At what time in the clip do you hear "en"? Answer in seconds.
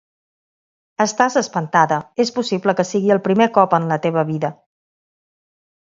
3.81-3.89